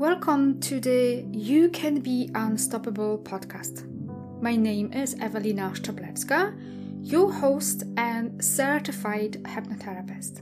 [0.00, 3.84] Welcome to the You Can Be Unstoppable podcast.
[4.40, 6.54] My name is Evelina Szczeblewska,
[7.02, 10.40] your host and certified hypnotherapist.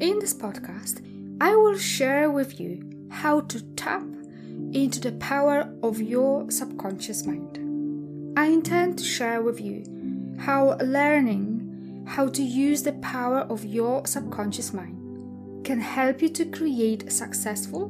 [0.00, 1.04] In this podcast,
[1.40, 4.04] I will share with you how to tap
[4.72, 7.58] into the power of your subconscious mind.
[8.38, 9.84] I intend to share with you
[10.38, 11.49] how learning
[12.10, 17.10] how to use the power of your subconscious mind can help you to create a
[17.10, 17.86] successful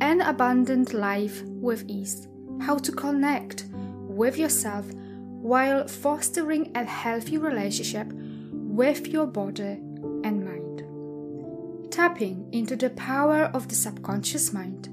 [0.00, 2.28] and abundant life with ease,
[2.60, 8.06] how to connect with yourself while fostering a healthy relationship
[8.52, 9.80] with your body
[10.22, 11.90] and mind.
[11.90, 14.88] Tapping into the power of the subconscious mind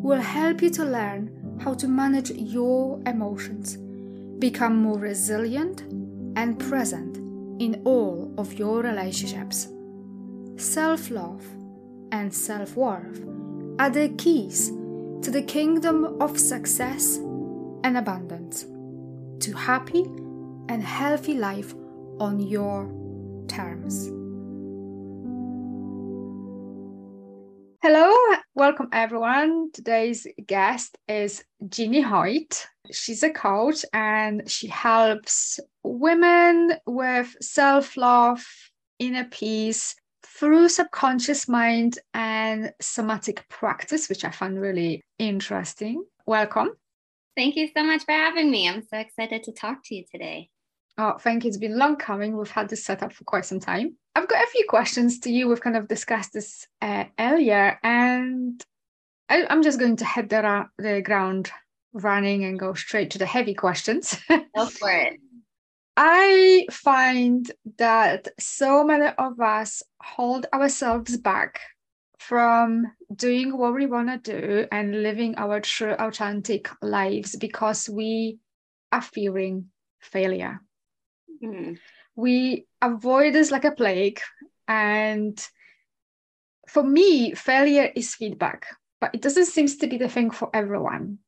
[0.00, 3.76] will help you to learn how to manage your emotions,
[4.38, 5.80] become more resilient
[6.36, 7.15] and present
[7.58, 9.68] in all of your relationships.
[10.56, 11.44] Self love
[12.12, 13.24] and self worth
[13.78, 14.68] are the keys
[15.22, 17.16] to the kingdom of success
[17.84, 18.64] and abundance,
[19.44, 20.04] to happy
[20.68, 21.74] and healthy life
[22.18, 22.86] on your
[23.48, 24.06] terms.
[27.82, 28.15] Hello,
[28.66, 29.70] welcome everyone.
[29.70, 32.66] Today's guest is Jeannie Hoyt.
[32.90, 38.44] She's a coach and she helps women with self love,
[38.98, 46.04] inner peace, through subconscious mind and somatic practice, which I found really interesting.
[46.26, 46.70] Welcome.
[47.36, 48.68] Thank you so much for having me.
[48.68, 50.50] I'm so excited to talk to you today.
[50.98, 51.48] Oh, thank you.
[51.48, 52.36] It's been long coming.
[52.36, 53.96] We've had this set up for quite some time.
[54.16, 55.46] I've got a few questions to you.
[55.46, 58.64] We've kind of discussed this uh, earlier, and
[59.28, 61.52] I, am just going to hit the, the ground
[61.92, 64.16] running and go straight to the heavy questions.
[64.56, 65.20] Go for it.
[65.98, 71.60] I find that so many of us hold ourselves back
[72.18, 78.38] from doing what we want to do and living our true, authentic lives because we
[78.92, 79.66] are fearing
[80.00, 80.60] failure.
[81.42, 81.78] Mm.
[82.16, 84.20] We avoid this like a plague.
[84.66, 85.38] And
[86.68, 88.66] for me, failure is feedback,
[89.00, 91.18] but it doesn't seem to be the thing for everyone.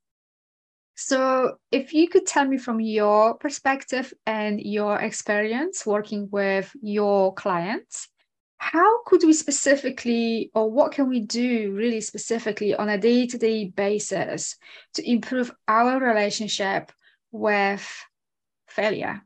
[0.95, 7.33] So, if you could tell me from your perspective and your experience working with your
[7.35, 8.09] clients,
[8.57, 13.37] how could we specifically, or what can we do really specifically on a day to
[13.37, 14.57] day basis
[14.95, 16.91] to improve our relationship
[17.31, 17.87] with
[18.67, 19.21] failure?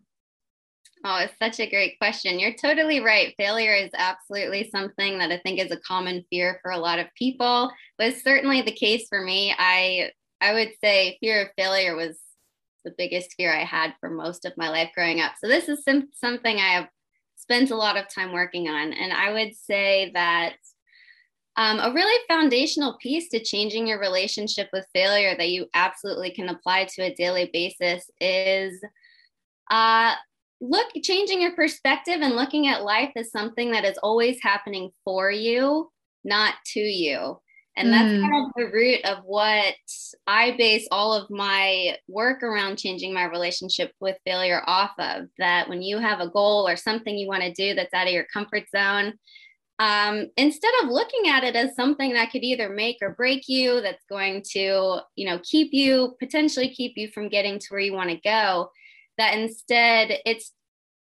[1.06, 2.40] Oh, it's such a great question.
[2.40, 3.34] You're totally right.
[3.38, 7.08] Failure is absolutely something that I think is a common fear for a lot of
[7.18, 7.72] people.
[8.00, 9.54] It's certainly the case for me.
[9.58, 12.18] I I would say fear of failure was
[12.86, 15.34] the biggest fear I had for most of my life growing up.
[15.40, 16.90] So this is some, something I have
[17.36, 18.92] spent a lot of time working on.
[18.92, 20.56] And I would say that
[21.56, 26.50] um, a really foundational piece to changing your relationship with failure that you absolutely can
[26.50, 28.84] apply to a daily basis is
[29.72, 30.16] uh,
[30.64, 35.30] look changing your perspective and looking at life as something that is always happening for
[35.30, 35.92] you,
[36.24, 37.38] not to you.
[37.76, 38.22] And that's mm.
[38.22, 39.74] kind of the root of what
[40.28, 45.26] I base all of my work around changing my relationship with failure off of.
[45.40, 48.14] That when you have a goal or something you want to do that's out of
[48.14, 49.14] your comfort zone,
[49.80, 53.82] um, instead of looking at it as something that could either make or break you,
[53.82, 57.94] that's going to, you know, keep you potentially keep you from getting to where you
[57.94, 58.70] want to go,
[59.18, 60.52] that instead it's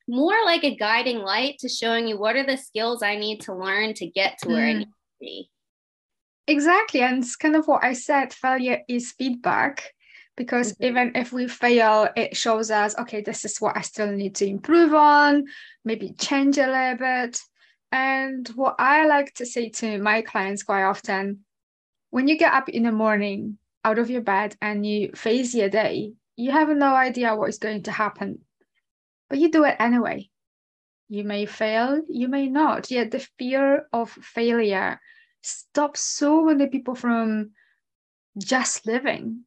[0.06, 3.54] more like a guiding light to showing you what are the skills I need to
[3.54, 4.68] learn to get to where mm.
[4.68, 5.50] I need to be.
[6.46, 7.00] Exactly.
[7.00, 9.94] And it's kind of what I said failure is feedback
[10.36, 10.84] because mm-hmm.
[10.84, 14.46] even if we fail, it shows us, okay, this is what I still need to
[14.46, 15.44] improve on,
[15.84, 17.40] maybe change a little bit.
[17.90, 21.44] And what I like to say to my clients quite often
[22.10, 25.68] when you get up in the morning out of your bed and you face your
[25.68, 28.40] day, you have no idea what is going to happen,
[29.28, 30.28] but you do it anyway.
[31.08, 32.90] You may fail, you may not.
[32.90, 35.00] Yet the fear of failure
[35.42, 37.50] stops so many people from
[38.38, 39.44] just living.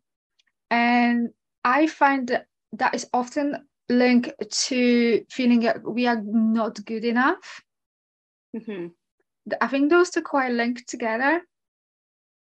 [0.69, 1.29] And
[1.63, 4.31] I find that that is often linked
[4.67, 7.61] to feeling that we are not good enough.
[8.55, 8.87] Mm-hmm.
[9.61, 11.41] I think those two quite linked together.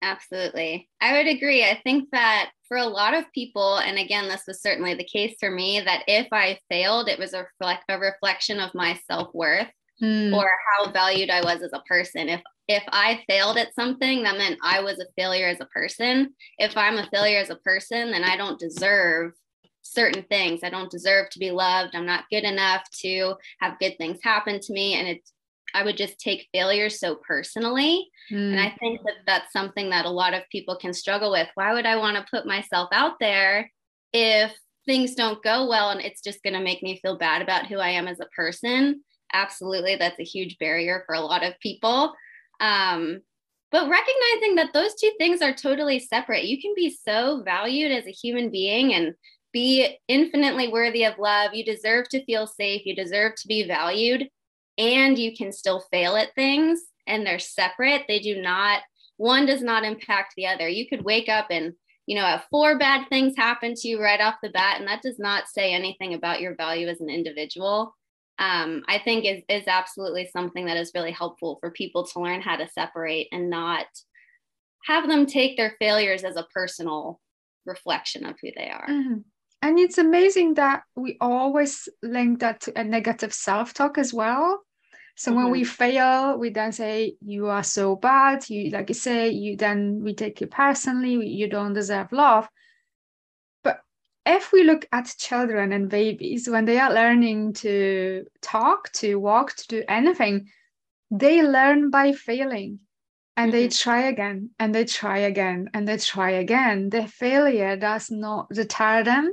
[0.02, 0.88] Absolutely.
[1.00, 1.64] I would agree.
[1.64, 5.36] I think that for a lot of people, and again, this was certainly the case
[5.38, 9.28] for me, that if I failed, it was a, reflect, a reflection of my self
[9.34, 9.68] worth
[10.02, 10.34] mm.
[10.34, 12.30] or how valued I was as a person.
[12.30, 16.32] If if I failed at something, that meant I was a failure as a person.
[16.56, 19.32] If I'm a failure as a person, then I don't deserve
[19.82, 20.60] certain things.
[20.62, 21.94] I don't deserve to be loved.
[21.94, 24.94] I'm not good enough to have good things happen to me.
[24.94, 25.30] And it's
[25.74, 28.08] I would just take failure so personally.
[28.30, 28.52] Mm.
[28.52, 31.48] And I think that that's something that a lot of people can struggle with.
[31.54, 33.70] Why would I want to put myself out there
[34.12, 34.54] if
[34.86, 37.78] things don't go well and it's just going to make me feel bad about who
[37.78, 39.02] I am as a person?
[39.32, 39.96] Absolutely.
[39.96, 42.12] That's a huge barrier for a lot of people.
[42.60, 43.20] Um,
[43.70, 46.44] but recognizing that those two things are totally separate.
[46.44, 49.14] You can be so valued as a human being and
[49.52, 51.54] be infinitely worthy of love.
[51.54, 52.82] You deserve to feel safe.
[52.84, 54.28] You deserve to be valued.
[54.78, 58.04] And you can still fail at things, and they're separate.
[58.08, 58.80] They do not,
[59.16, 60.68] one does not impact the other.
[60.68, 61.74] You could wake up and
[62.06, 65.02] you know, have four bad things happen to you right off the bat, and that
[65.02, 67.94] does not say anything about your value as an individual.
[68.38, 72.40] Um, I think is is absolutely something that is really helpful for people to learn
[72.40, 73.86] how to separate and not
[74.86, 77.20] have them take their failures as a personal
[77.66, 78.88] reflection of who they are.
[78.88, 79.18] Mm-hmm.
[79.62, 84.60] And it's amazing that we always link that to a negative self talk as well.
[85.14, 85.42] So mm-hmm.
[85.42, 85.68] when we mm-hmm.
[85.68, 88.50] fail, we then say, You are so bad.
[88.50, 92.48] You, like you say, you then we take it personally, you don't deserve love.
[93.62, 93.80] But
[94.26, 99.54] if we look at children and babies, when they are learning to talk, to walk,
[99.54, 100.48] to do anything,
[101.12, 102.80] they learn by failing
[103.36, 103.60] and mm-hmm.
[103.60, 106.90] they try again and they try again and they try again.
[106.90, 109.32] The failure does not deter them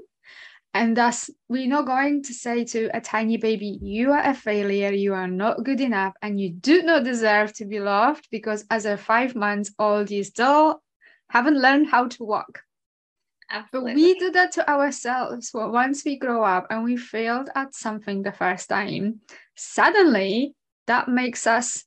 [0.73, 4.91] and thus, we're not going to say to a tiny baby, you are a failure,
[4.91, 8.85] you are not good enough, and you do not deserve to be loved because as
[8.85, 10.81] a five months old, you still
[11.29, 12.61] haven't learned how to walk.
[13.49, 13.93] Absolutely.
[13.93, 15.49] But we do that to ourselves.
[15.53, 19.21] Well, once we grow up and we failed at something the first time,
[19.55, 20.53] suddenly
[20.85, 21.83] that makes us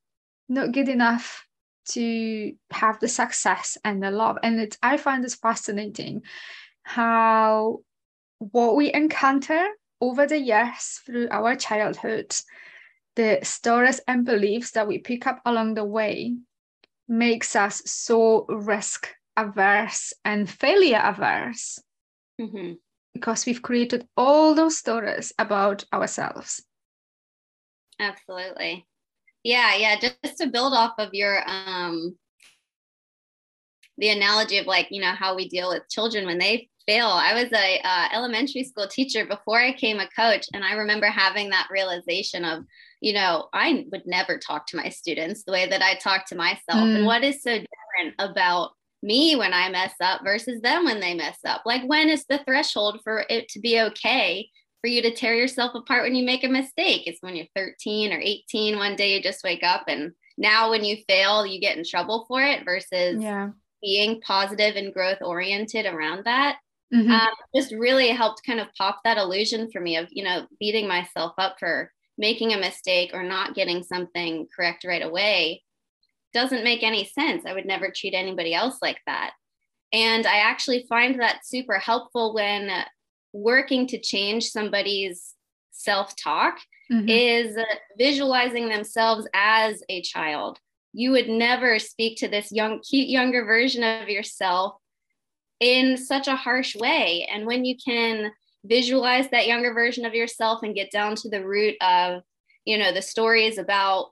[0.48, 1.46] not good enough
[1.90, 4.38] to have the success and the love.
[4.42, 6.22] And it's I find this fascinating
[6.82, 7.80] how
[8.50, 9.68] what we encounter
[10.00, 12.34] over the years through our childhood,
[13.14, 16.34] the stories and beliefs that we pick up along the way,
[17.08, 21.78] makes us so risk averse and failure averse
[22.40, 22.72] mm-hmm.
[23.14, 26.64] because we've created all those stories about ourselves.
[28.00, 28.86] Absolutely.
[29.44, 29.96] Yeah, yeah.
[30.00, 32.16] Just to build off of your um
[33.98, 37.06] the analogy of like, you know, how we deal with children when they fail.
[37.06, 41.06] I was a uh, elementary school teacher before I came a coach, and I remember
[41.06, 42.64] having that realization of,
[43.00, 46.34] you know, I would never talk to my students the way that I talk to
[46.34, 46.60] myself.
[46.70, 46.96] Mm.
[46.96, 48.70] And what is so different about
[49.02, 51.62] me when I mess up versus them when they mess up?
[51.64, 54.48] Like, when is the threshold for it to be okay
[54.80, 57.06] for you to tear yourself apart when you make a mistake?
[57.06, 58.76] It's when you're 13 or 18.
[58.76, 62.24] One day you just wake up, and now when you fail, you get in trouble
[62.28, 63.22] for it versus.
[63.22, 63.50] Yeah
[63.82, 66.56] being positive and growth oriented around that
[66.92, 67.10] mm-hmm.
[67.10, 70.86] um, just really helped kind of pop that illusion for me of you know beating
[70.86, 75.62] myself up for making a mistake or not getting something correct right away
[76.34, 79.32] doesn't make any sense i would never treat anybody else like that
[79.92, 82.70] and i actually find that super helpful when
[83.32, 85.34] working to change somebody's
[85.70, 86.58] self-talk
[86.90, 87.08] mm-hmm.
[87.08, 87.56] is
[87.98, 90.58] visualizing themselves as a child
[90.92, 94.74] you would never speak to this young cute younger version of yourself
[95.62, 97.28] in such a harsh way.
[97.32, 98.32] And when you can
[98.64, 102.22] visualize that younger version of yourself and get down to the root of,
[102.64, 104.10] you know, the stories about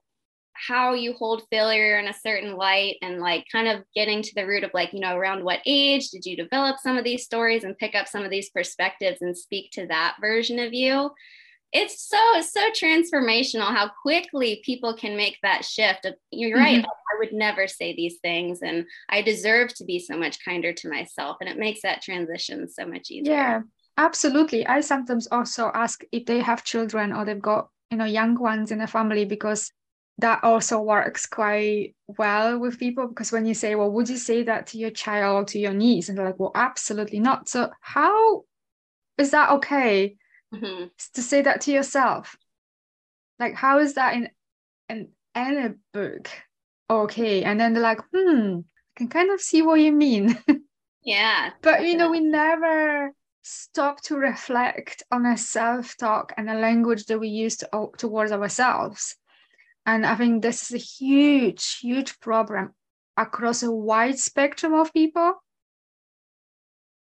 [0.52, 4.46] how you hold failure in a certain light and like kind of getting to the
[4.46, 7.64] root of like, you know, around what age did you develop some of these stories
[7.64, 11.10] and pick up some of these perspectives and speak to that version of you
[11.72, 16.06] it's so so transformational how quickly people can make that shift.
[16.30, 16.84] You're right mm-hmm.
[16.84, 20.88] i would never say these things and i deserve to be so much kinder to
[20.88, 23.32] myself and it makes that transition so much easier.
[23.32, 23.60] Yeah
[24.00, 24.66] absolutely.
[24.66, 28.70] I sometimes also ask if they have children or they've got you know young ones
[28.70, 29.72] in the family because
[30.18, 34.42] that also works quite well with people because when you say well would you say
[34.44, 36.08] that to your child to your niece?
[36.08, 37.48] and they're like well absolutely not.
[37.48, 38.44] So how
[39.18, 40.16] is that okay
[40.54, 40.84] mm-hmm.
[41.14, 42.36] to say that to yourself.
[43.38, 44.30] Like how is that in
[44.88, 46.28] in any book?
[46.88, 50.38] Okay and then they're like hmm i can kind of see what you mean.
[51.02, 57.06] Yeah but you know we never stop to reflect on a self-talk and a language
[57.06, 59.16] that we use to, towards ourselves.
[59.86, 62.74] And i think this is a huge huge problem
[63.16, 65.34] across a wide spectrum of people.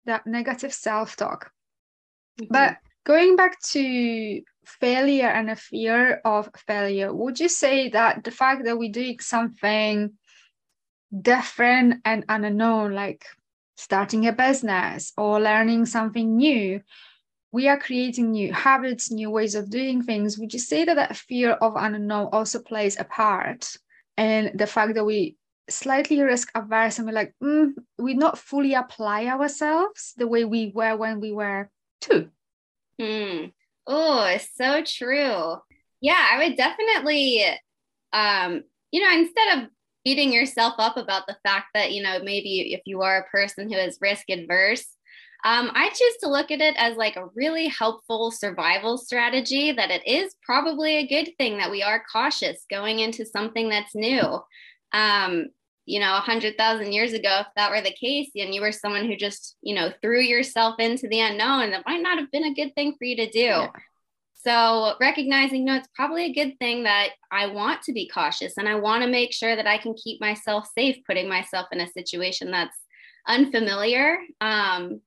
[0.06, 1.51] That negative self-talk.
[2.39, 2.51] Mm-hmm.
[2.51, 8.31] but Going back to failure and a fear of failure, would you say that the
[8.31, 10.13] fact that we're doing something
[11.21, 13.24] different and unknown, like
[13.77, 16.81] starting a business or learning something new,
[17.51, 21.15] we are creating new habits, new ways of doing things, would you say that that
[21.15, 23.77] fear of unknown also plays a part?
[24.17, 25.38] And the fact that we
[25.69, 30.71] slightly risk averse and we're like, mm, we not fully apply ourselves the way we
[30.74, 31.69] were when we were
[32.01, 32.29] two.
[33.00, 33.52] Mm.
[33.88, 35.56] Oh, it's so true.
[36.02, 37.44] Yeah, I would definitely,
[38.14, 39.70] um, you know, instead of
[40.04, 43.72] beating yourself up about the fact that, you know, maybe if you are a person
[43.72, 44.86] who is risk adverse,
[45.44, 49.92] um, I choose to look at it as like a really helpful survival strategy that
[49.92, 54.40] it is probably a good thing that we are cautious going into something that's new.
[54.92, 55.48] Um,
[55.86, 59.15] you know, 100,000 years ago, if that were the case, and you were someone who
[59.15, 62.74] just, you know, threw yourself into the unknown, that might not have been a good
[62.75, 63.39] thing for you to do.
[63.39, 63.70] Yeah.
[64.34, 68.70] So, recognizing, no, it's probably a good thing that I want to be cautious and
[68.70, 71.88] I want to make sure that I can keep myself safe, putting myself in a
[71.88, 72.77] situation that's
[73.27, 74.20] unfamiliar.
[74.42, 75.01] Um,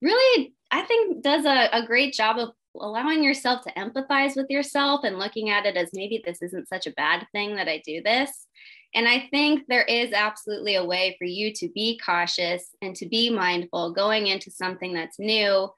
[0.00, 5.00] really, I think, does a, a great job of allowing yourself to empathize with yourself
[5.04, 8.00] and looking at it as maybe this isn't such a bad thing that I do
[8.02, 8.46] this.
[8.94, 13.06] And I think there is absolutely a way for you to be cautious and to
[13.06, 15.68] be mindful going into something that's new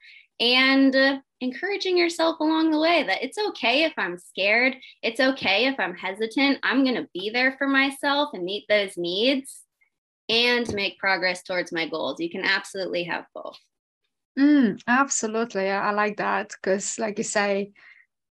[0.41, 4.77] and encouraging yourself along the way that it's okay if I'm scared.
[5.03, 6.59] It's okay if I'm hesitant.
[6.63, 9.63] I'm going to be there for myself and meet those needs
[10.29, 12.21] and make progress towards my goals.
[12.21, 13.59] You can absolutely have both.
[14.39, 15.69] Mm, absolutely.
[15.69, 17.73] I, I like that because, like you say,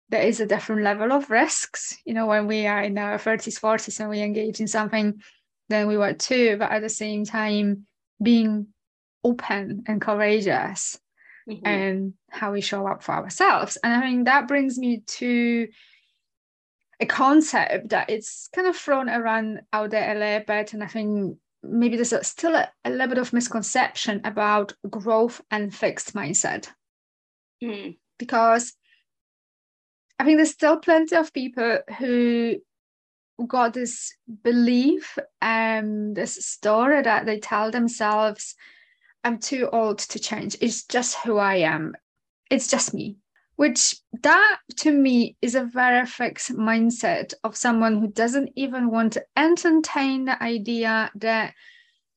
[0.08, 1.96] there is a different level of risks.
[2.04, 5.20] You know, when we are in our 30s, 40s and we engage in something,
[5.68, 7.86] then we were too, but at the same time,
[8.22, 8.68] being
[9.24, 10.98] open and courageous
[11.48, 11.66] mm-hmm.
[11.66, 13.76] and how we show up for ourselves.
[13.82, 15.68] And I think that brings me to
[17.00, 20.72] a concept that it's kind of thrown around out there a little bit.
[20.72, 25.74] And I think maybe there's still a, a, little bit of misconception about growth and
[25.74, 26.68] fixed mindset.
[27.62, 27.96] Mm.
[28.18, 28.72] Because
[30.18, 32.56] I think there's still plenty of people who
[33.46, 38.54] got this belief and um, this story that they tell themselves,
[39.24, 40.56] I'm too old to change.
[40.60, 41.94] It's just who I am.
[42.50, 43.18] It's just me.
[43.56, 49.14] Which that to me is a very fixed mindset of someone who doesn't even want
[49.14, 51.54] to entertain the idea that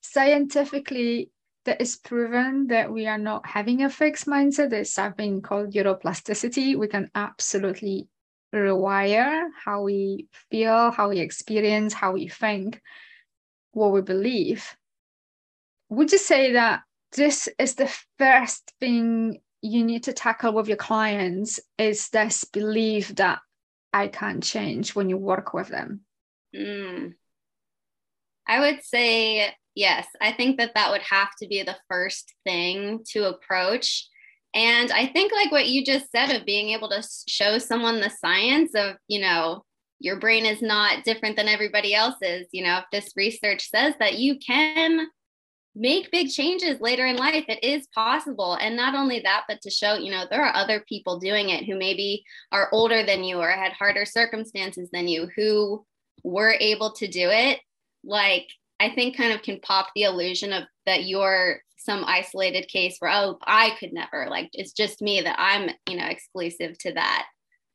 [0.01, 1.31] scientifically
[1.69, 4.71] that is proven that we are not having a fixed mindset.
[4.71, 6.75] There's something called neuroplasticity.
[6.75, 8.07] We can absolutely
[8.51, 12.81] rewire how we feel, how we experience, how we think,
[13.73, 14.75] what we believe.
[15.89, 20.77] Would you say that this is the first thing you need to tackle with your
[20.77, 23.41] clients is this belief that
[23.93, 26.01] I can't change when you work with them?
[26.55, 27.13] Mm.
[28.47, 30.07] I would say yes.
[30.21, 34.07] I think that that would have to be the first thing to approach.
[34.53, 38.09] And I think, like what you just said, of being able to show someone the
[38.09, 39.63] science of, you know,
[39.99, 42.47] your brain is not different than everybody else's.
[42.51, 45.07] You know, if this research says that you can
[45.75, 49.69] make big changes later in life it is possible and not only that but to
[49.69, 53.37] show you know there are other people doing it who maybe are older than you
[53.37, 55.85] or had harder circumstances than you who
[56.23, 57.59] were able to do it
[58.03, 58.47] like
[58.79, 63.11] i think kind of can pop the illusion of that you're some isolated case where
[63.11, 67.25] oh i could never like it's just me that i'm you know exclusive to that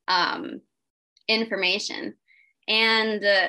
[0.08, 0.60] um
[1.28, 2.14] information.
[2.68, 3.48] And uh,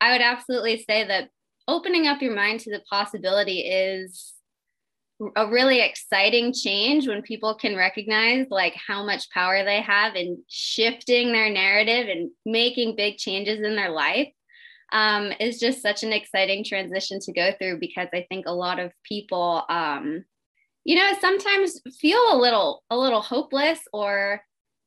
[0.00, 1.30] i would absolutely say that
[1.68, 4.34] opening up your mind to the possibility is
[5.34, 10.42] a really exciting change when people can recognize like how much power they have in
[10.48, 14.28] shifting their narrative and making big changes in their life
[14.92, 18.78] um, is just such an exciting transition to go through because I think a lot
[18.78, 20.24] of people, um,
[20.84, 24.42] you know, sometimes feel a little a little hopeless or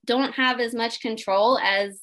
[0.06, 2.00] don't have as much control as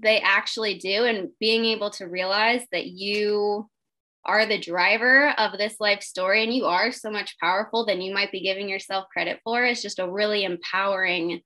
[0.00, 3.68] they actually do, and being able to realize that you
[4.24, 8.12] are the driver of this life story and you are so much powerful than you
[8.12, 11.40] might be giving yourself credit for is just a really empowering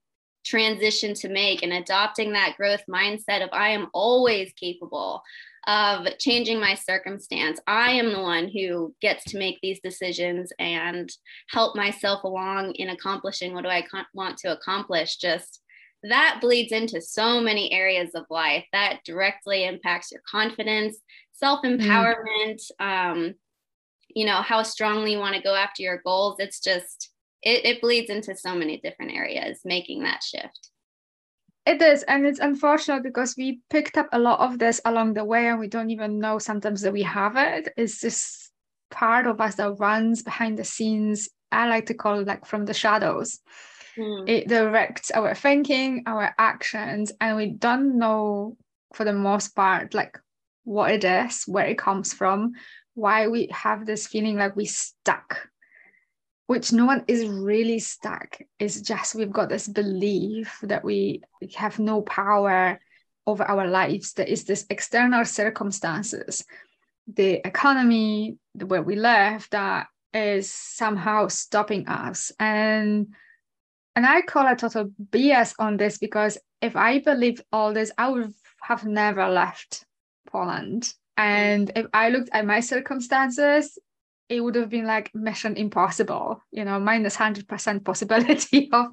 [0.44, 5.22] transition to make and adopting that growth mindset of I am always capable
[5.66, 7.60] of changing my circumstance.
[7.66, 11.10] I am the one who gets to make these decisions and
[11.50, 15.16] help myself along in accomplishing what do I want to accomplish.
[15.16, 15.60] Just
[16.02, 20.98] that bleeds into so many areas of life that directly impacts your confidence
[21.32, 23.10] self empowerment, mm.
[23.12, 23.34] um,
[24.08, 26.36] you know, how strongly you want to go after your goals.
[26.38, 27.10] It's just,
[27.42, 30.71] it, it bleeds into so many different areas, making that shift.
[31.64, 35.24] It is, and it's unfortunate because we picked up a lot of this along the
[35.24, 37.72] way, and we don't even know sometimes that we have it.
[37.76, 38.50] It's just
[38.90, 41.28] part of us that runs behind the scenes.
[41.52, 43.38] I like to call it like from the shadows.
[43.96, 44.28] mm.
[44.28, 48.56] it directs our thinking our actions and we don't know
[48.94, 50.18] for the most part like
[50.64, 52.52] what it is where it comes from
[52.94, 55.48] why we have this feeling like we stuck
[56.52, 58.38] which no one is really stuck.
[58.58, 61.22] It's just we've got this belief that we
[61.56, 62.78] have no power
[63.26, 64.12] over our lives.
[64.12, 66.44] There is this external circumstances.
[67.06, 72.32] The economy where we live that is somehow stopping us.
[72.38, 73.14] And
[73.96, 78.08] and i call it total bs on this because if i believe all this i
[78.08, 79.86] would have never left
[80.28, 80.92] poland.
[81.16, 83.78] And if i looked at my circumstances
[84.28, 88.86] it would have been like mission impossible you know minus 100% possibility of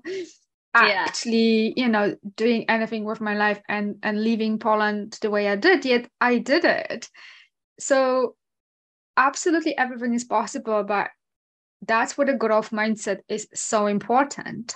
[0.74, 1.86] actually yeah.
[1.86, 5.84] you know doing anything with my life and and leaving poland the way i did
[5.84, 7.10] yet i did it
[7.80, 8.36] so
[9.20, 11.10] absolutely everything is possible, but
[11.86, 14.76] that's where the growth mindset is so important.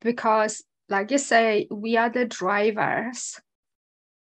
[0.00, 3.40] Because, like you say, we are the drivers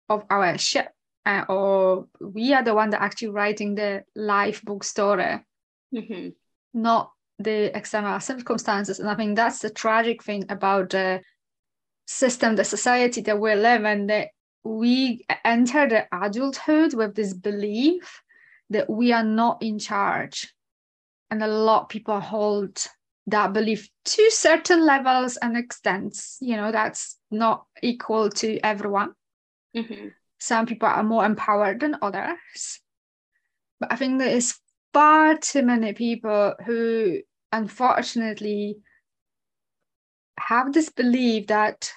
[0.08, 0.88] of our ship,
[1.26, 5.44] uh, or we are the one that actually writing the life book story,
[5.94, 6.28] mm-hmm.
[6.74, 9.00] not the external circumstances.
[9.00, 11.20] And I think that's the tragic thing about the
[12.06, 14.28] system, the society that we live in, that
[14.64, 18.22] we enter the adulthood with this belief
[18.70, 20.52] that we are not in charge.
[21.30, 22.84] And a lot of people hold
[23.26, 26.38] that belief to certain levels and extents.
[26.40, 29.12] You know, that's not equal to everyone.
[29.76, 30.08] Mm-hmm.
[30.40, 32.80] Some people are more empowered than others.
[33.78, 34.58] But I think there is
[34.92, 37.20] far too many people who
[37.52, 38.78] unfortunately
[40.38, 41.92] have this belief that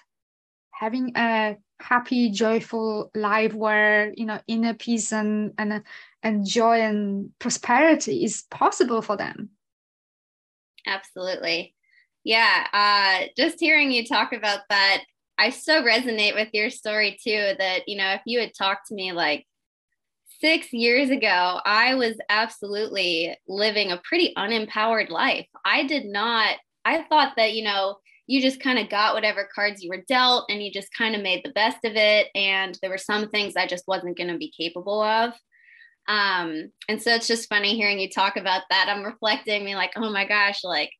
[0.72, 5.84] having a happy joyful life where you know inner peace and and
[6.22, 9.50] and joy and prosperity is possible for them
[10.88, 11.76] absolutely
[12.24, 15.04] yeah uh just hearing you talk about that
[15.44, 18.96] i so resonate with your story too that you know if you had talked to
[18.96, 19.46] me like
[20.40, 27.03] six years ago i was absolutely living a pretty unempowered life i did not i
[27.03, 30.64] thought that you know you just kind of got whatever cards you were dealt and
[30.64, 32.27] you just kind of made the best of it.
[32.36, 35.34] And there were some things I just wasn't going to be capable of.
[36.08, 38.88] Um, and so it's just funny hearing you talk about that.
[38.90, 40.92] I'm reflecting, me like, oh my gosh, like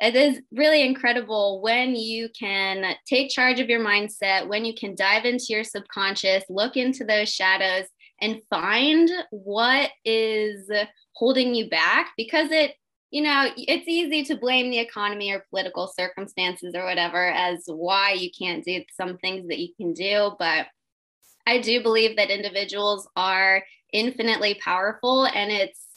[0.00, 4.94] it is really incredible when you can take charge of your mindset, when you can
[4.94, 7.86] dive into your subconscious, look into those shadows,
[8.20, 10.70] and find what is
[11.14, 12.74] holding you back because it
[13.12, 18.12] you know, it's easy to blame the economy or political circumstances or whatever as why
[18.12, 20.30] you can't do some things that you can do.
[20.38, 20.68] But
[21.44, 25.89] I do believe that individuals are infinitely powerful and it's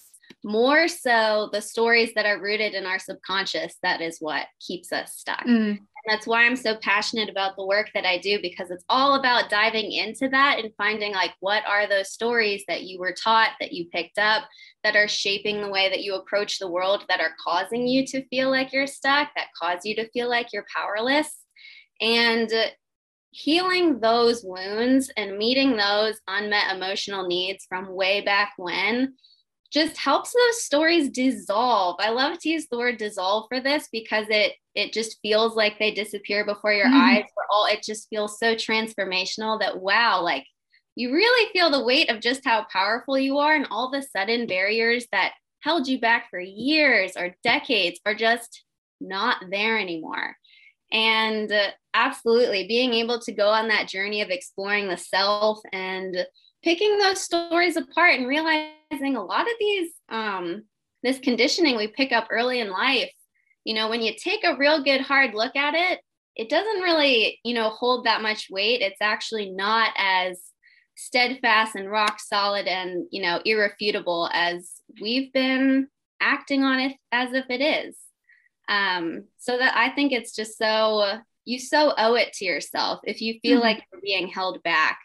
[0.44, 5.16] more so the stories that are rooted in our subconscious that is what keeps us
[5.16, 5.46] stuck.
[5.46, 9.16] Mm that's why I'm so passionate about the work that I do because it's all
[9.16, 13.52] about diving into that and finding like what are those stories that you were taught,
[13.60, 14.44] that you picked up,
[14.84, 18.28] that are shaping the way that you approach the world, that are causing you to
[18.28, 21.46] feel like you're stuck, that cause you to feel like you're powerless.
[22.02, 22.52] And
[23.32, 29.16] healing those wounds and meeting those unmet emotional needs from way back when
[29.74, 31.96] just helps those stories dissolve.
[32.00, 35.78] I love to use the word dissolve for this because it it just feels like
[35.78, 36.94] they disappear before your mm.
[36.94, 37.26] eyes.
[37.34, 40.46] For all it just feels so transformational that wow, like
[40.96, 44.46] you really feel the weight of just how powerful you are, and all the sudden
[44.46, 48.64] barriers that held you back for years or decades are just
[49.02, 50.36] not there anymore.
[50.92, 56.16] And uh, absolutely being able to go on that journey of exploring the self and
[56.64, 60.64] picking those stories apart and realizing a lot of these um,
[61.04, 63.12] this conditioning we pick up early in life
[63.64, 66.00] you know when you take a real good hard look at it
[66.36, 68.82] it doesn't really you know hold that much weight.
[68.82, 70.42] It's actually not as
[70.96, 74.72] steadfast and rock solid and you know irrefutable as
[75.02, 75.88] we've been
[76.22, 77.96] acting on it as if it is.
[78.70, 83.22] Um so that i think it's just so you so owe it to yourself if
[83.22, 83.68] you feel mm-hmm.
[83.68, 85.00] like you're being held back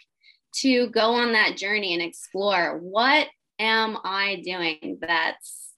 [0.63, 5.69] to go on that journey and explore what am I doing that's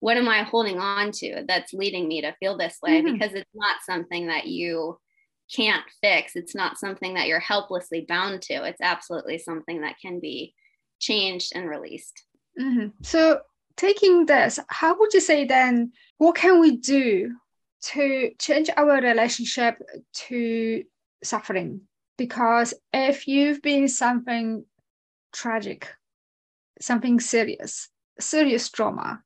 [0.00, 3.02] what am I holding on to that's leading me to feel this way?
[3.02, 3.14] Mm-hmm.
[3.14, 4.98] Because it's not something that you
[5.54, 6.36] can't fix.
[6.36, 8.64] It's not something that you're helplessly bound to.
[8.64, 10.54] It's absolutely something that can be
[11.00, 12.24] changed and released.
[12.60, 12.88] Mm-hmm.
[13.02, 13.40] So,
[13.76, 17.34] taking this, how would you say then, what can we do
[17.82, 19.76] to change our relationship
[20.14, 20.84] to
[21.22, 21.82] suffering?
[22.16, 24.64] Because if you've been something
[25.32, 25.88] tragic,
[26.80, 29.22] something serious, serious trauma,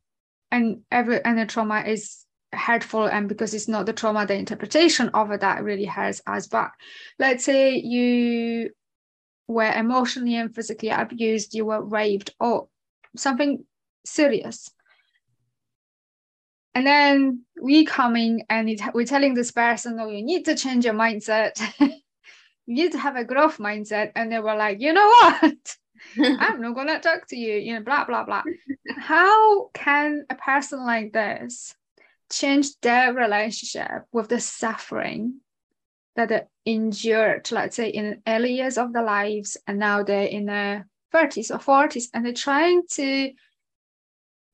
[0.51, 5.09] and every and the trauma is hurtful and because it's not the trauma the interpretation
[5.11, 6.49] of it that really hurts us.
[6.49, 6.71] But
[7.19, 8.71] let's say you
[9.47, 12.69] were emotionally and physically abused you were raped or
[13.17, 13.65] something
[14.05, 14.71] serious.
[16.75, 20.95] And then we coming and we're telling this person oh you need to change your
[20.95, 21.61] mindset
[22.75, 25.77] need to have a growth mindset and they were like you know what
[26.19, 28.43] i'm not gonna talk to you you know blah blah blah
[28.99, 31.75] how can a person like this
[32.31, 35.41] change their relationship with the suffering
[36.17, 40.47] that they endured let's say in early years of their lives and now they're in
[40.47, 43.33] their 30s or 40s and they're trying to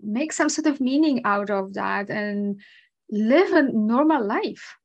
[0.01, 2.61] make some sort of meaning out of that and
[3.11, 4.77] live a normal life.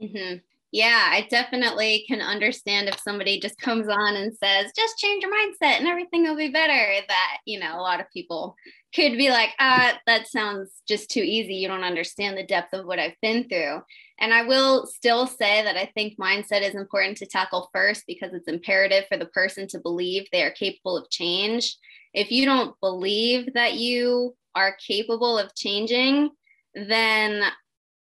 [0.00, 0.38] Mm-hmm.
[0.72, 5.30] Yeah, I definitely can understand if somebody just comes on and says, just change your
[5.30, 7.02] mindset and everything will be better.
[7.08, 8.56] That, you know, a lot of people
[8.94, 11.56] could be like, ah, that sounds just too easy.
[11.56, 13.82] You don't understand the depth of what I've been through.
[14.18, 18.32] And I will still say that I think mindset is important to tackle first because
[18.32, 21.76] it's imperative for the person to believe they are capable of change.
[22.14, 26.30] If you don't believe that you are capable of changing,
[26.74, 27.42] then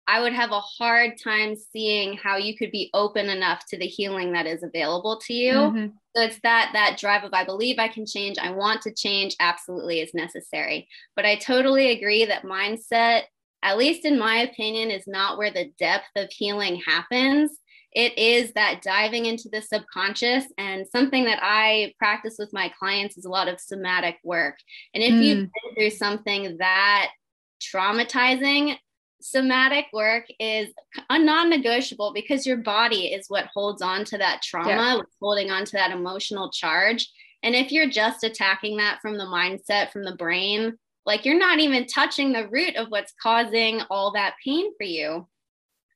[0.08, 3.88] I would have a hard time seeing how you could be open enough to the
[3.88, 5.54] healing that is available to you.
[5.54, 5.88] Mm-hmm.
[6.16, 9.36] So it's that that drive of I believe I can change, I want to change
[9.40, 10.88] absolutely is necessary.
[11.16, 13.24] But I totally agree that mindset,
[13.64, 17.60] at least in my opinion, is not where the depth of healing happens
[17.96, 23.18] it is that diving into the subconscious and something that i practice with my clients
[23.18, 24.58] is a lot of somatic work
[24.94, 25.24] and if mm.
[25.24, 27.10] you've been through something that
[27.62, 28.76] traumatizing
[29.32, 30.70] somatic work is
[31.10, 35.02] a non-negotiable because your body is what holds on to that trauma yeah.
[35.22, 37.10] holding on to that emotional charge
[37.44, 41.60] and if you're just attacking that from the mindset from the brain like you're not
[41.60, 45.28] even touching the root of what's causing all that pain for you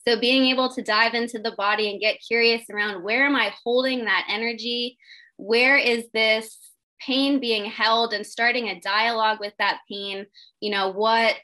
[0.07, 3.53] so being able to dive into the body and get curious around where am I
[3.63, 4.97] holding that energy?
[5.37, 6.57] Where is this
[6.99, 10.25] pain being held and starting a dialogue with that pain?
[10.59, 11.37] You know, what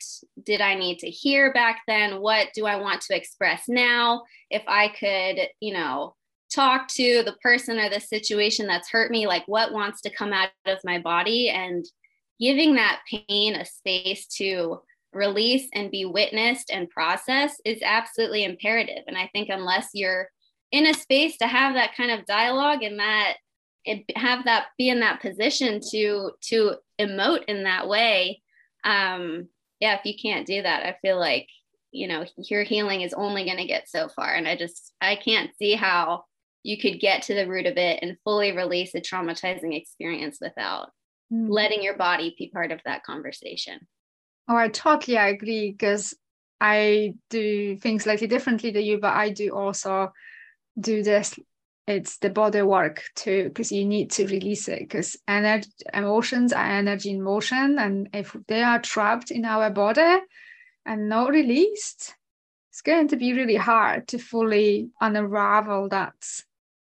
[0.44, 2.22] did I need to hear back then?
[2.22, 4.24] What do I want to express now?
[4.50, 6.16] If I could, you know,
[6.54, 10.34] talk to the person or the situation that's hurt me, like what wants to come
[10.34, 11.86] out of my body and
[12.40, 14.80] giving that pain a space to
[15.14, 19.04] release and be witnessed and processed is absolutely imperative.
[19.08, 20.30] And I think unless you're
[20.72, 23.36] in a space to have that kind of dialogue and that
[23.86, 28.42] it, have that be in that position to to emote in that way,
[28.84, 29.48] um,
[29.80, 31.48] yeah, if you can't do that, I feel like
[31.92, 34.34] you know your healing is only going to get so far.
[34.34, 36.26] And I just I can't see how
[36.64, 40.90] you could get to the root of it and fully release a traumatizing experience without
[41.32, 41.48] mm-hmm.
[41.48, 43.80] letting your body be part of that conversation.
[44.48, 46.16] Oh, I totally agree because
[46.60, 50.12] I do things slightly differently than you, but I do also
[50.80, 51.38] do this.
[51.88, 54.80] It's the body work too, because you need to release it.
[54.80, 60.20] Because energy, emotions are energy in motion, and if they are trapped in our body
[60.86, 62.16] and not released,
[62.72, 66.16] it's going to be really hard to fully unravel that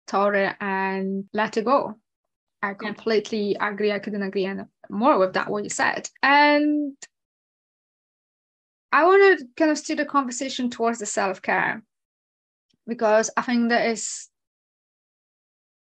[0.07, 1.97] story and let it go.
[2.63, 3.69] I completely yeah.
[3.69, 3.91] agree.
[3.91, 4.49] I couldn't agree
[4.89, 6.09] more with that what you said.
[6.23, 6.97] And
[8.93, 11.83] I want to kind of steer the conversation towards the self care
[12.87, 14.29] because I think there is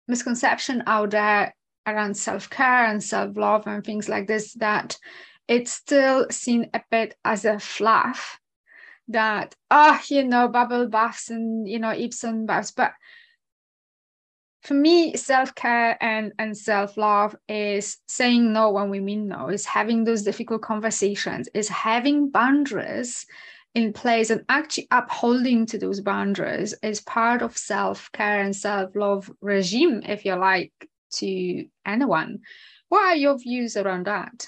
[0.07, 1.53] misconception out there
[1.85, 4.97] around self care and self love and things like this that
[5.47, 8.39] it's still seen a bit as a fluff
[9.07, 12.71] that oh, you know bubble baths and you know Epsom baths.
[12.71, 12.91] But
[14.63, 19.47] for me, self care and, and self love is saying no when we mean no,
[19.47, 23.25] is having those difficult conversations, is having boundaries
[23.77, 28.95] in place and actually upholding to those boundaries is part of self care and self
[28.95, 30.73] love regime, if you like,
[31.11, 32.39] to anyone.
[32.89, 34.47] What are your views around that?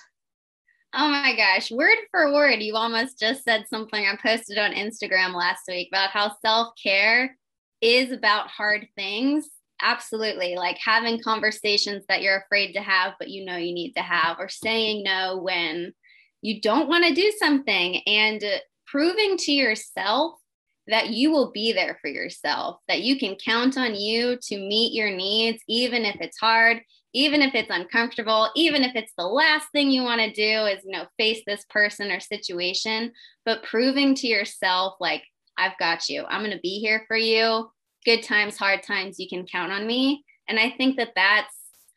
[0.96, 5.36] Oh my gosh, word for word, you almost just said something I posted on Instagram
[5.36, 7.38] last week about how self care
[7.82, 9.48] is about hard things
[9.82, 14.02] absolutely like having conversations that you're afraid to have but you know you need to
[14.02, 15.94] have or saying no when
[16.42, 18.44] you don't want to do something and
[18.92, 20.40] proving to yourself
[20.88, 24.94] that you will be there for yourself that you can count on you to meet
[24.94, 26.82] your needs even if it's hard
[27.14, 30.84] even if it's uncomfortable even if it's the last thing you want to do is
[30.86, 33.12] you know face this person or situation.
[33.46, 35.24] But proving to yourself like
[35.58, 36.26] i've got you.
[36.28, 37.70] I'm going to be here for you.
[38.06, 40.24] Good times, hard times, you can count on me.
[40.48, 41.54] And I think that that's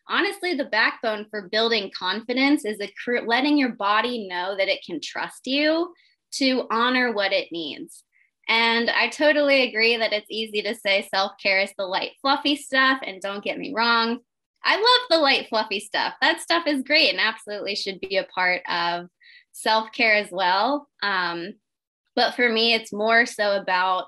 [0.08, 2.90] honestly the backbone for building confidence is a,
[3.24, 5.92] letting your body know that it can trust you
[6.32, 8.04] to honor what it needs.
[8.48, 12.56] And I totally agree that it's easy to say self care is the light, fluffy
[12.56, 13.00] stuff.
[13.04, 14.18] And don't get me wrong,
[14.64, 16.14] I love the light, fluffy stuff.
[16.20, 19.08] That stuff is great and absolutely should be a part of
[19.52, 20.88] self care as well.
[21.02, 21.54] Um,
[22.14, 24.06] but for me, it's more so about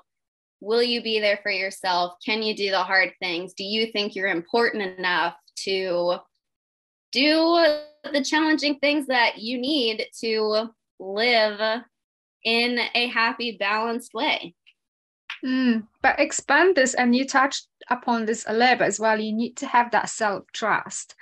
[0.61, 2.13] will you be there for yourself?
[2.25, 3.53] Can you do the hard things?
[3.53, 6.17] Do you think you're important enough to
[7.11, 7.77] do
[8.11, 11.81] the challenging things that you need to live
[12.45, 14.55] in a happy, balanced way?
[15.43, 19.19] Mm, but expand this, and you touched upon this a little bit as well.
[19.19, 21.15] You need to have that self trust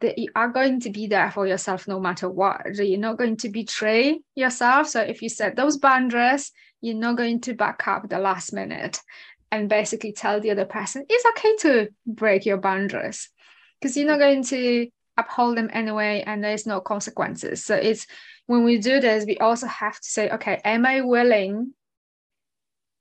[0.00, 2.74] that you are going to be there for yourself no matter what.
[2.74, 4.88] You're not going to betray yourself.
[4.88, 6.50] So if you set those boundaries,
[6.80, 9.00] you're not going to back up the last minute
[9.52, 13.30] and basically tell the other person it's okay to break your boundaries
[13.80, 17.64] because you're not going to uphold them anyway and there's no consequences.
[17.64, 18.06] So it's
[18.46, 21.72] when we do this, we also have to say, okay, am I willing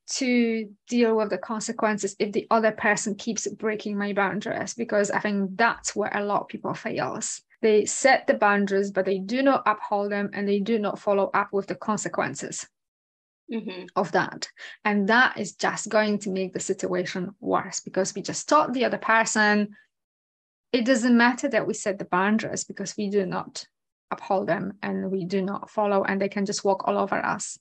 [0.06, 5.19] to deal with the consequences if the other person keeps breaking my boundaries because i
[5.19, 9.41] think that's where a lot of people fails they set the boundaries but they do
[9.41, 12.67] not uphold them and they do not follow up with the consequences
[13.52, 13.86] mm-hmm.
[13.95, 14.49] of that
[14.84, 18.84] and that is just going to make the situation worse because we just taught the
[18.84, 19.73] other person
[20.73, 23.65] it doesn't matter that we set the boundaries because we do not
[24.12, 27.57] uphold them and we do not follow and they can just walk all over us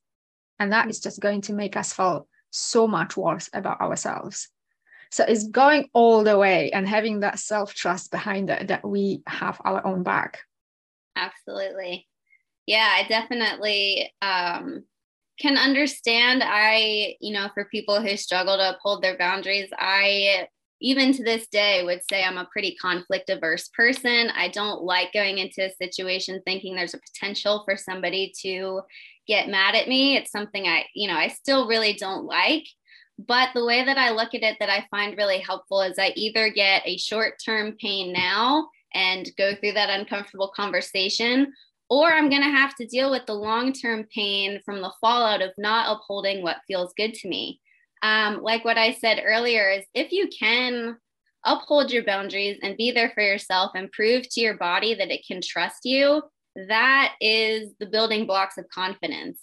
[0.59, 4.48] and that is just going to make us feel so much worse about ourselves.
[5.11, 9.22] So it's going all the way and having that self trust behind it that we
[9.27, 10.40] have our own back.
[11.16, 12.07] Absolutely.
[12.66, 14.85] Yeah, I definitely um,
[15.38, 16.42] can understand.
[16.44, 20.46] I, you know, for people who struggle to uphold their boundaries, I
[20.83, 24.29] even to this day would say I'm a pretty conflict averse person.
[24.35, 28.83] I don't like going into a situation thinking there's a potential for somebody to
[29.27, 30.16] get mad at me.
[30.16, 32.66] It's something I, you know, I still really don't like.
[33.18, 36.12] But the way that I look at it that I find really helpful is I
[36.16, 41.53] either get a short term pain now and go through that uncomfortable conversation,
[41.88, 45.42] or I'm going to have to deal with the long term pain from the fallout
[45.42, 47.61] of not upholding what feels good to me.
[48.03, 50.97] Um, like what I said earlier, is if you can
[51.45, 55.25] uphold your boundaries and be there for yourself and prove to your body that it
[55.27, 56.23] can trust you,
[56.69, 59.41] that is the building blocks of confidence.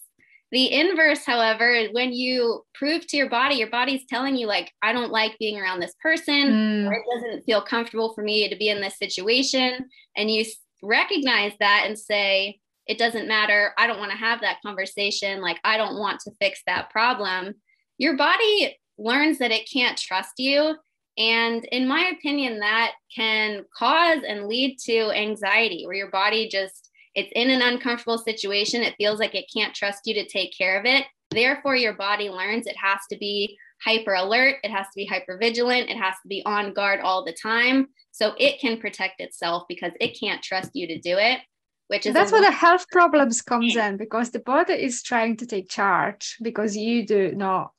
[0.51, 4.93] The inverse, however, when you prove to your body, your body's telling you, like, I
[4.93, 6.87] don't like being around this person, mm.
[6.89, 9.85] or it doesn't feel comfortable for me to be in this situation.
[10.17, 10.45] And you
[10.81, 13.73] recognize that and say, it doesn't matter.
[13.77, 15.39] I don't want to have that conversation.
[15.41, 17.53] Like, I don't want to fix that problem.
[17.99, 20.75] Your body learns that it can't trust you.
[21.17, 26.89] And in my opinion, that can cause and lead to anxiety where your body just
[27.15, 28.81] it's in an uncomfortable situation.
[28.81, 31.05] It feels like it can't trust you to take care of it.
[31.31, 35.37] Therefore, your body learns it has to be hyper alert, it has to be hyper
[35.37, 37.87] vigilant, it has to be on guard all the time.
[38.11, 41.39] So it can protect itself because it can't trust you to do it.
[41.87, 45.47] Which is that's where the health problems comes in because the body is trying to
[45.47, 47.71] take charge because you do not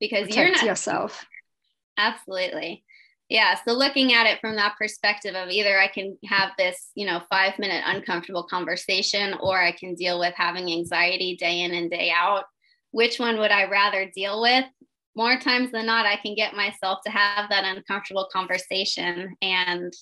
[0.00, 1.26] because you're not yourself.
[1.96, 2.84] Absolutely
[3.30, 7.06] yeah so looking at it from that perspective of either i can have this you
[7.06, 11.90] know five minute uncomfortable conversation or i can deal with having anxiety day in and
[11.90, 12.44] day out
[12.90, 14.64] which one would i rather deal with
[15.16, 19.92] more times than not i can get myself to have that uncomfortable conversation and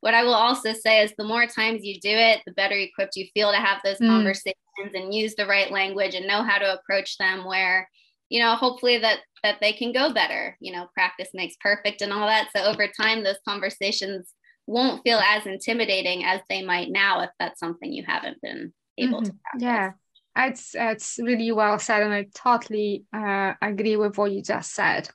[0.00, 3.16] what i will also say is the more times you do it the better equipped
[3.16, 4.08] you feel to have those mm.
[4.08, 4.54] conversations
[4.94, 7.88] and use the right language and know how to approach them where
[8.28, 12.12] you know hopefully that that they can go better you know practice makes perfect and
[12.12, 14.32] all that so over time those conversations
[14.66, 19.20] won't feel as intimidating as they might now if that's something you haven't been able
[19.20, 19.26] mm-hmm.
[19.26, 19.62] to practice.
[19.62, 19.92] yeah
[20.36, 25.08] it's it's really well said and i totally uh, agree with what you just said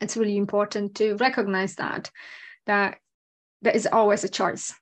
[0.00, 2.10] it's really important to recognize that
[2.66, 2.98] that
[3.62, 4.74] there is always a choice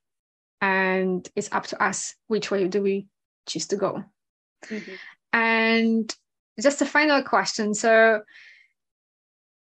[0.61, 3.07] and it's up to us which way do we
[3.45, 4.03] choose to go
[4.65, 4.93] mm-hmm.
[5.31, 6.15] and
[6.61, 7.73] just a final question.
[7.73, 8.21] So,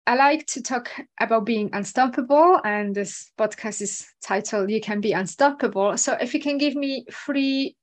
[0.07, 5.13] I like to talk about being unstoppable, and this podcast is titled "You Can Be
[5.13, 7.77] Unstoppable." So, if you can give me three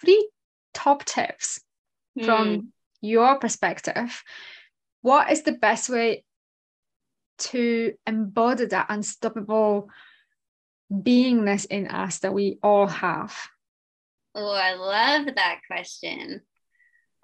[0.00, 0.28] three
[0.74, 1.60] top tips
[2.18, 2.24] mm.
[2.24, 4.22] from your perspective,
[5.02, 6.24] what is the best way
[7.38, 9.88] to embody that unstoppable
[10.92, 13.36] beingness in us that we all have?
[14.34, 16.42] Oh, I love that question.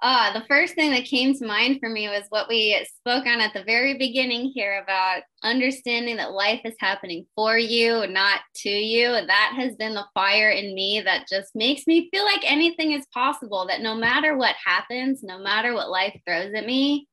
[0.02, 3.40] Uh, the first thing that came to mind for me was what we spoke on
[3.40, 8.68] at the very beginning here about understanding that life is happening for you, not to
[8.68, 9.12] you.
[9.12, 13.06] That has been the fire in me that just makes me feel like anything is
[13.14, 17.06] possible, that no matter what happens, no matter what life throws at me,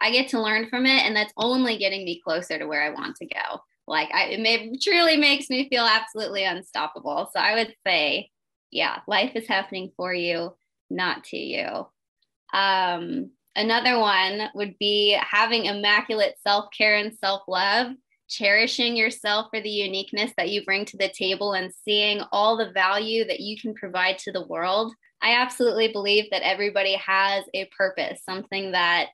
[0.00, 1.04] I get to learn from it.
[1.04, 3.60] And that's only getting me closer to where I want to go.
[3.86, 7.28] Like I, it may, truly makes me feel absolutely unstoppable.
[7.34, 8.30] So I would say,
[8.70, 10.54] yeah, life is happening for you
[10.90, 11.86] not to you.
[12.52, 17.92] Um, another one would be having immaculate self care and self love,
[18.28, 22.72] cherishing yourself for the uniqueness that you bring to the table and seeing all the
[22.72, 24.92] value that you can provide to the world.
[25.22, 29.08] I absolutely believe that everybody has a purpose, something that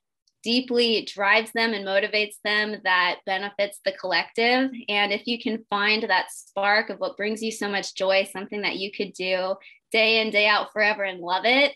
[0.47, 4.71] deeply drives them and motivates them that benefits the collective.
[4.89, 8.63] And if you can find that spark of what brings you so much joy, something
[8.63, 9.57] that you could do
[9.91, 11.75] day in, day out forever and love it,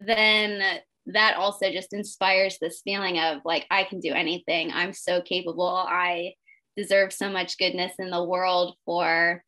[0.00, 4.72] then that also just inspires this feeling of like, I can do anything.
[4.72, 5.68] I'm so capable.
[5.68, 6.34] I
[6.76, 9.44] deserve so much goodness in the world for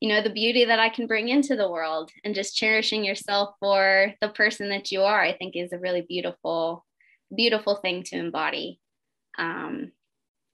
[0.00, 3.54] you know the beauty that i can bring into the world and just cherishing yourself
[3.60, 6.84] for the person that you are i think is a really beautiful
[7.34, 8.80] beautiful thing to embody
[9.38, 9.92] um,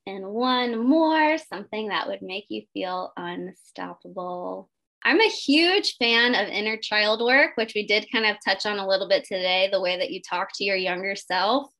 [0.07, 4.71] and one more something that would make you feel unstoppable
[5.05, 8.79] I'm a huge fan of inner child work, which we did kind of touch on
[8.79, 11.71] a little bit today, the way that you talk to your younger self.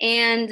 [0.00, 0.50] And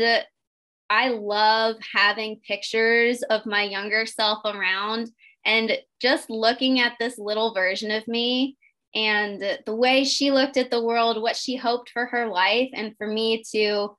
[0.91, 5.11] I love having pictures of my younger self around
[5.47, 8.59] and just looking at this little version of me
[8.95, 12.97] and the way she looked at the world, what she hoped for her life, and
[12.97, 13.97] for me to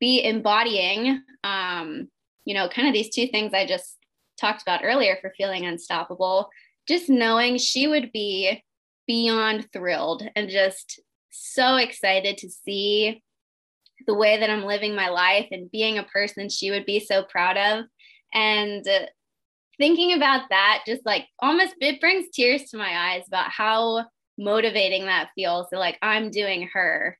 [0.00, 2.08] be embodying, um,
[2.44, 3.96] you know, kind of these two things I just
[4.40, 6.48] talked about earlier for feeling unstoppable
[6.88, 8.64] just knowing she would be
[9.06, 13.22] beyond thrilled and just so excited to see
[14.06, 17.24] the way that I'm living my life and being a person she would be so
[17.24, 17.84] proud of.
[18.32, 18.86] And
[19.76, 24.06] thinking about that, just like almost it brings tears to my eyes about how
[24.38, 25.68] motivating that feels.
[25.70, 27.18] So, like, I'm doing her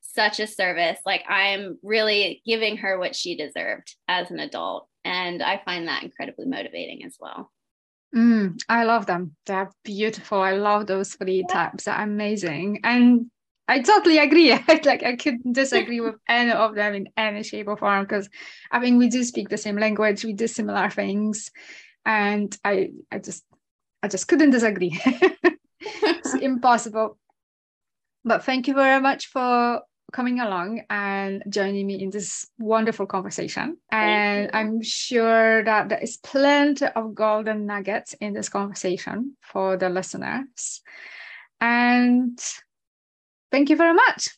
[0.00, 0.98] such a service.
[1.04, 4.88] Like, I'm really giving her what she deserved as an adult.
[5.04, 7.50] And I find that incredibly motivating as well.
[8.14, 9.36] Mm, I love them.
[9.46, 10.40] They're beautiful.
[10.40, 11.84] I love those three types.
[11.84, 12.80] They're amazing.
[12.82, 13.30] And
[13.68, 14.50] I totally agree.
[14.68, 18.28] like I couldn't disagree with any of them in any shape or form because
[18.72, 21.50] I mean we do speak the same language, we do similar things.
[22.04, 23.44] And I I just
[24.02, 25.00] I just couldn't disagree.
[26.40, 27.18] it's impossible.
[28.24, 33.76] But thank you very much for coming along and joining me in this wonderful conversation.
[33.90, 39.88] And I'm sure that there is plenty of golden nuggets in this conversation for the
[39.88, 40.82] listeners.
[41.60, 42.38] And
[43.52, 44.28] thank you very much.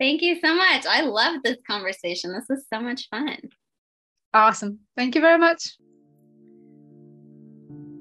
[0.00, 0.86] Thank you so much.
[0.86, 2.32] I love this conversation.
[2.32, 3.38] This was so much fun.
[4.34, 4.80] Awesome.
[4.96, 5.76] Thank you very much.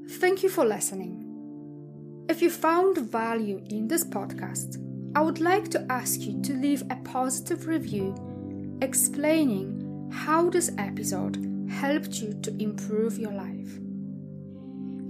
[0.08, 1.21] Thank you for listening.
[2.32, 4.78] If you found value in this podcast,
[5.18, 8.16] I would like to ask you to leave a positive review
[8.82, 13.78] explaining how this episode helped you to improve your life.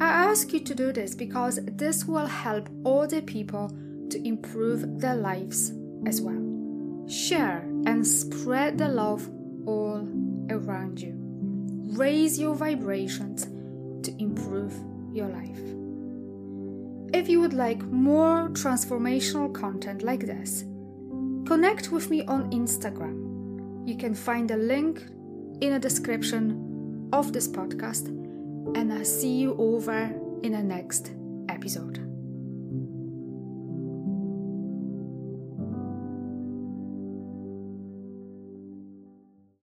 [0.02, 3.70] I ask you to do this because this will help other people
[4.10, 5.74] to improve their lives
[6.08, 7.06] as well.
[7.08, 9.30] Share and spread the love
[9.68, 10.10] all
[10.50, 11.14] around you.
[11.96, 13.44] Raise your vibrations
[14.08, 14.74] to improve
[15.14, 15.81] your life.
[17.14, 20.64] If you would like more transformational content like this,
[21.46, 23.88] connect with me on Instagram.
[23.88, 25.04] You can find a link
[25.60, 28.08] in the description of this podcast,
[28.78, 31.12] and I'll see you over in the next
[31.50, 32.11] episode.